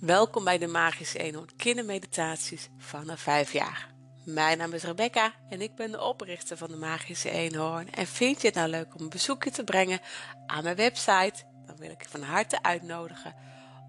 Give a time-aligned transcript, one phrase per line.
[0.00, 3.88] Welkom bij de Magische Eenhoorn Kindermeditaties vanaf 5 jaar.
[4.24, 7.92] Mijn naam is Rebecca en ik ben de oprichter van de Magische Eenhoorn.
[7.92, 10.00] En vind je het nou leuk om een bezoekje te brengen
[10.46, 11.34] aan mijn website?
[11.66, 13.34] Dan wil ik je van harte uitnodigen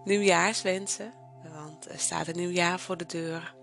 [0.04, 1.12] nieuwjaarswensen,
[1.52, 3.54] want er staat een nieuw jaar voor de deur.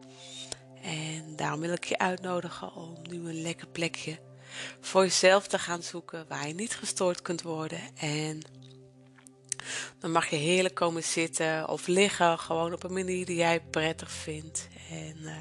[0.81, 4.19] En daarom wil ik je uitnodigen om nu een lekker plekje
[4.79, 7.79] voor jezelf te gaan zoeken waar je niet gestoord kunt worden.
[7.97, 8.41] En
[9.99, 14.11] dan mag je heerlijk komen zitten of liggen, gewoon op een manier die jij prettig
[14.11, 14.67] vindt.
[14.89, 15.37] En uh,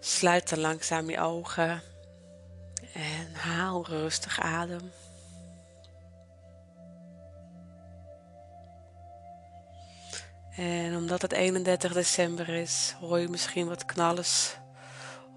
[0.00, 1.93] sluit dan langzaam je ogen en
[3.44, 4.92] haal rustig adem.
[10.56, 14.56] En omdat het 31 december is, hoor je misschien wat knallers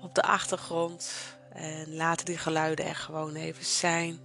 [0.01, 1.13] op de achtergrond.
[1.49, 4.19] En laten die geluiden er gewoon even zijn.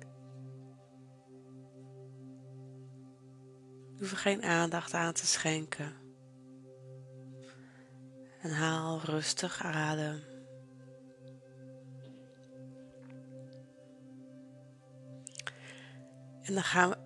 [3.88, 5.94] Je hoeft er geen aandacht aan te schenken.
[8.42, 10.31] En haal rustig adem.
[16.42, 16.96] En dan gaan we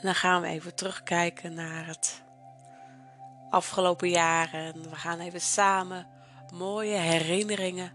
[0.00, 2.22] En dan gaan we even terugkijken naar het
[3.50, 4.52] afgelopen jaar.
[4.52, 6.06] En we gaan even samen
[6.52, 7.92] mooie herinneringen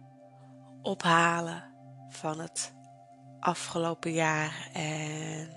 [0.81, 1.63] ophalen
[2.09, 2.73] van het
[3.39, 4.69] afgelopen jaar.
[4.73, 5.49] En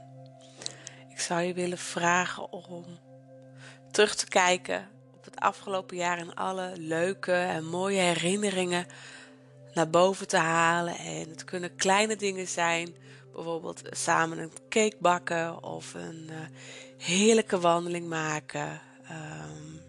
[1.08, 2.84] ik zou je willen vragen om
[3.90, 8.86] terug te kijken op het afgelopen jaar en alle leuke en mooie herinneringen
[9.78, 10.96] naar boven te halen.
[10.96, 12.94] En het kunnen kleine dingen zijn
[13.32, 16.36] bijvoorbeeld samen een cake bakken of een uh,
[16.96, 18.80] heerlijke wandeling maken.
[19.10, 19.80] Um,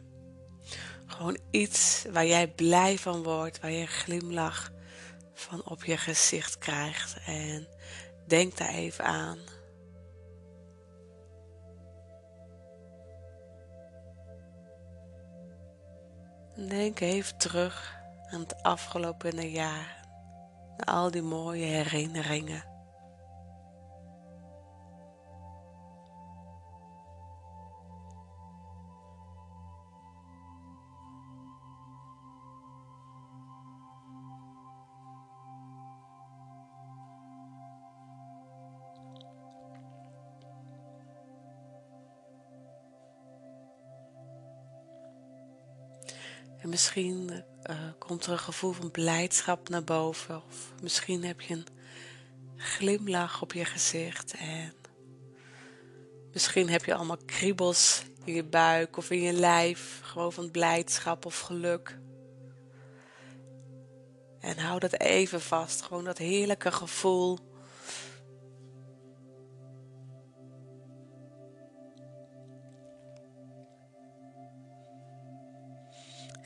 [1.05, 4.71] gewoon iets waar jij blij van wordt, waar je glimlach
[5.33, 7.17] van op je gezicht krijgt.
[7.25, 7.67] En
[8.27, 9.37] denk daar even aan.
[16.67, 17.98] Denk even terug
[18.31, 20.07] aan het afgelopen jaar.
[20.77, 22.63] Al die mooie herinneringen.
[46.61, 50.35] En misschien uh, komt er een gevoel van blijdschap naar boven.
[50.35, 51.67] Of misschien heb je een
[52.55, 54.33] glimlach op je gezicht.
[54.33, 54.73] En
[56.33, 59.99] misschien heb je allemaal kriebels in je buik of in je lijf.
[60.03, 61.99] Gewoon van blijdschap of geluk.
[64.39, 65.81] En hou dat even vast.
[65.81, 67.37] Gewoon dat heerlijke gevoel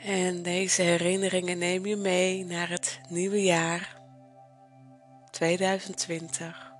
[0.03, 4.01] En deze herinneringen neem je mee naar het nieuwe jaar
[5.31, 6.73] 2020.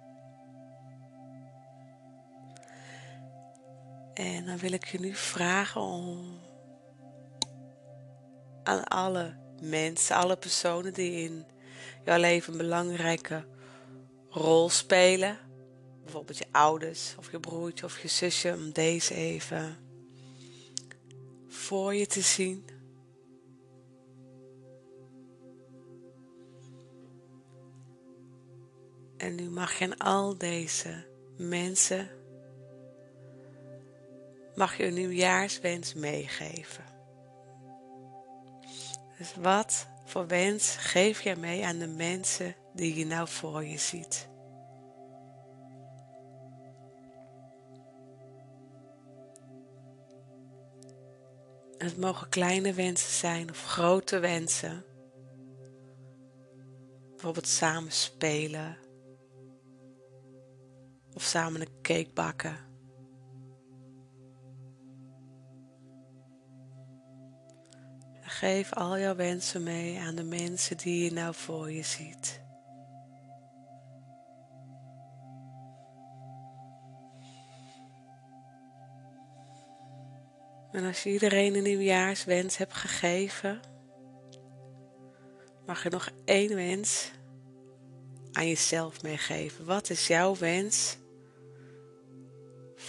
[4.14, 6.40] En dan wil ik je nu vragen om
[8.64, 11.46] aan alle mensen, alle personen die in
[12.06, 13.46] jouw leven een belangrijke
[14.30, 15.38] rol spelen,
[16.04, 19.78] bijvoorbeeld je ouders of je broertje of je zusje, om deze even
[21.48, 22.82] voor je te zien.
[29.24, 31.06] En nu mag je aan al deze
[31.38, 32.10] mensen
[34.56, 36.84] mag je een nieuwjaarswens meegeven.
[39.18, 43.78] Dus wat voor wens geef je mee aan de mensen die je nou voor je
[43.78, 44.28] ziet?
[51.78, 54.86] Het mogen kleine wensen zijn of grote wensen.
[57.10, 58.83] Bijvoorbeeld samen spelen
[61.16, 62.58] of samen een cake bakken.
[68.22, 72.42] Geef al jouw wensen mee aan de mensen die je nou voor je ziet.
[80.72, 83.60] En als je iedereen een nieuwjaarswens hebt gegeven,
[85.66, 87.12] mag je nog één wens
[88.32, 89.66] aan jezelf meegeven.
[89.66, 90.98] Wat is jouw wens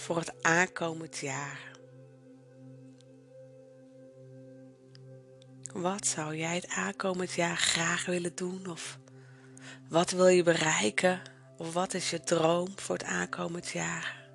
[0.05, 1.59] voor het aankomend jaar?
[5.73, 8.69] Wat zou jij het aankomend jaar graag willen doen?
[8.69, 8.99] Of
[9.89, 11.21] wat wil je bereiken?
[11.57, 14.29] Of wat is je droom voor het aankomend jaar?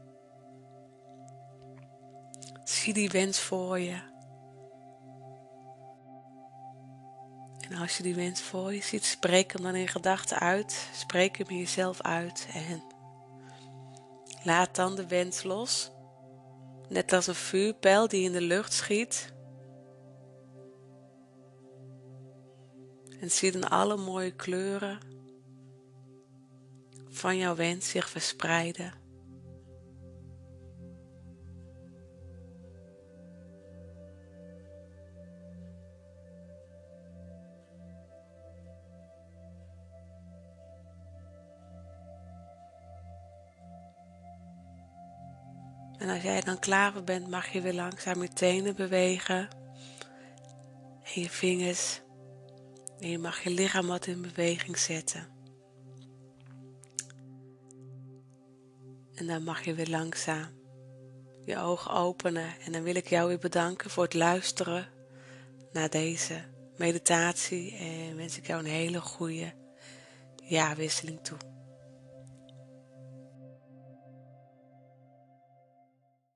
[2.65, 4.01] Zie die wens voor je.
[7.69, 10.89] En als je die wens voor je ziet, spreek hem dan in gedachten uit.
[10.95, 12.83] Spreek hem in jezelf uit en
[14.43, 15.91] laat dan de wens los.
[16.89, 19.33] Net als een vuurpijl die in de lucht schiet.
[23.21, 24.99] En zie dan alle mooie kleuren
[27.09, 29.00] van jouw wens zich verspreiden.
[46.01, 49.49] En als jij dan klaar bent, mag je weer langzaam je tenen bewegen.
[51.15, 52.01] En je vingers.
[53.01, 55.29] En je mag je lichaam wat in beweging zetten.
[59.15, 60.59] En dan mag je weer langzaam
[61.45, 62.55] je ogen openen.
[62.65, 64.89] En dan wil ik jou weer bedanken voor het luisteren
[65.73, 66.45] naar deze
[66.77, 67.77] meditatie.
[67.77, 69.53] En wens ik jou een hele goede
[70.37, 71.39] jaarwisseling toe.